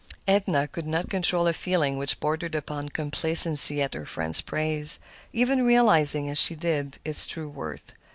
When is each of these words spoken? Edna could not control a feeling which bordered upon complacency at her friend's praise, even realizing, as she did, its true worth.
Edna 0.27 0.67
could 0.67 0.87
not 0.87 1.11
control 1.11 1.45
a 1.47 1.53
feeling 1.53 1.95
which 1.95 2.19
bordered 2.19 2.55
upon 2.55 2.89
complacency 2.89 3.83
at 3.83 3.93
her 3.93 4.07
friend's 4.07 4.41
praise, 4.41 4.97
even 5.31 5.63
realizing, 5.63 6.27
as 6.27 6.39
she 6.39 6.55
did, 6.55 6.97
its 7.05 7.27
true 7.27 7.47
worth. 7.47 7.93